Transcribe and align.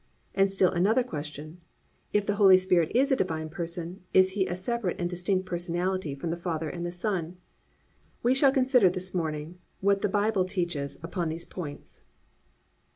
and 0.33 0.51
still 0.51 0.71
another 0.71 1.03
question, 1.03 1.61
If 2.11 2.25
the 2.25 2.37
Holy 2.37 2.57
Spirit 2.57 2.91
is 2.95 3.11
a 3.11 3.15
Divine 3.15 3.49
person, 3.49 4.01
is 4.15 4.31
He 4.31 4.47
a 4.47 4.55
separate 4.55 4.99
and 4.99 5.07
distinct 5.07 5.45
personality 5.45 6.15
from 6.15 6.31
the 6.31 6.37
Father 6.41 6.67
and 6.67 6.83
the 6.83 6.91
Son? 6.91 7.37
We 8.23 8.33
shall 8.33 8.51
consider 8.51 8.89
this 8.89 9.13
morning 9.13 9.59
what 9.79 10.01
the 10.01 10.09
Bible 10.09 10.43
teaches 10.45 10.97
upon 11.03 11.29
these 11.29 11.45
points. 11.45 12.01